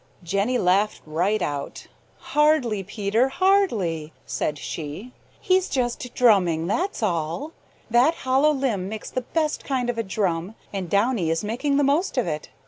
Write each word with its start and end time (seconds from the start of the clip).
Jenny 0.23 0.57
laughed 0.57 1.03
right 1.05 1.43
out. 1.43 1.85
"Hardly, 2.33 2.81
Peter, 2.81 3.29
hardly," 3.29 4.11
said 4.25 4.57
she. 4.57 5.11
"He's 5.39 5.69
just 5.69 6.15
drumming, 6.15 6.65
that's 6.65 7.03
all. 7.03 7.51
That 7.87 8.15
hollow 8.25 8.49
limb 8.49 8.89
makes 8.89 9.11
the 9.11 9.21
best 9.21 9.63
kind 9.63 9.91
of 9.91 9.99
a 9.99 10.03
drum 10.03 10.55
and 10.73 10.89
Downy 10.89 11.29
is 11.29 11.43
making 11.43 11.77
the 11.77 11.83
most 11.83 12.17
of 12.17 12.25
it. 12.25 12.49